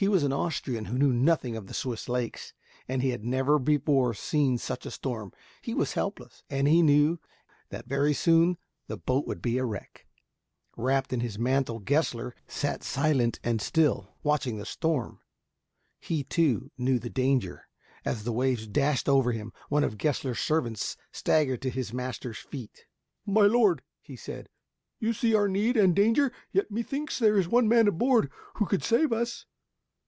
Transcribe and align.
He 0.00 0.06
was 0.06 0.22
an 0.22 0.32
Austrian 0.32 0.84
who 0.84 0.96
knew 0.96 1.12
nothing 1.12 1.56
of 1.56 1.66
the 1.66 1.74
Swiss 1.74 2.08
lakes, 2.08 2.54
and 2.86 3.02
he 3.02 3.08
had 3.08 3.24
never 3.24 3.58
before 3.58 4.12
been 4.12 4.50
in 4.52 4.56
such 4.58 4.86
a 4.86 4.92
storm. 4.92 5.32
He 5.60 5.74
was 5.74 5.94
helpless, 5.94 6.44
and 6.48 6.68
he 6.68 6.82
knew 6.82 7.18
that 7.70 7.88
very 7.88 8.14
soon 8.14 8.58
the 8.86 8.96
boat 8.96 9.26
would 9.26 9.42
be 9.42 9.58
a 9.58 9.64
wreck. 9.64 10.06
Wrapped 10.76 11.12
in 11.12 11.18
his 11.18 11.36
mantle, 11.36 11.80
Gessler 11.80 12.32
sat 12.46 12.84
silent 12.84 13.40
and 13.42 13.60
still, 13.60 14.14
watching 14.22 14.56
the 14.56 14.64
storm. 14.64 15.18
He, 15.98 16.22
too, 16.22 16.70
knew 16.78 17.00
the 17.00 17.10
danger. 17.10 17.66
As 18.04 18.22
the 18.22 18.30
waves 18.30 18.68
dashed 18.68 19.08
over 19.08 19.32
him, 19.32 19.52
one 19.68 19.82
of 19.82 19.98
Gessler's 19.98 20.38
servants 20.38 20.96
staggered 21.10 21.60
to 21.62 21.70
his 21.70 21.92
master's 21.92 22.38
feet. 22.38 22.86
"My 23.26 23.46
lord," 23.46 23.82
he 24.00 24.14
said, 24.14 24.48
"you 25.00 25.12
see 25.12 25.34
our 25.34 25.48
need 25.48 25.76
and 25.76 25.92
danger, 25.96 26.30
yet 26.52 26.70
methinks 26.70 27.18
there 27.18 27.36
is 27.36 27.48
one 27.48 27.66
man 27.66 27.88
on 27.88 27.98
board 27.98 28.30
who 28.54 28.66
could 28.66 28.84
save 28.84 29.12
us." 29.12 29.46